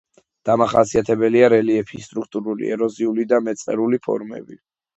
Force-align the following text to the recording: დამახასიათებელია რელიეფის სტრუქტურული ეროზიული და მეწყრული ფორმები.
დამახასიათებელია 0.49 1.49
რელიეფის 1.53 2.09
სტრუქტურული 2.11 2.73
ეროზიული 2.79 3.29
და 3.35 3.43
მეწყრული 3.51 4.05
ფორმები. 4.09 4.63